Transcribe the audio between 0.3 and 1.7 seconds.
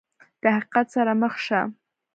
د حقیقت سره مخ شه!